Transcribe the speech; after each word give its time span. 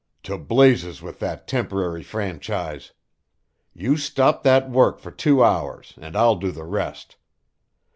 To 0.23 0.35
blazes 0.35 1.03
with 1.03 1.19
that 1.19 1.47
temporary 1.47 2.01
franchise! 2.01 2.91
You 3.71 3.97
stop 3.97 4.41
that 4.41 4.67
work 4.67 4.97
for 4.97 5.11
two 5.11 5.43
hours, 5.43 5.93
and 6.01 6.15
I'll 6.15 6.37
do 6.37 6.49
the 6.49 6.65
rest. 6.65 7.17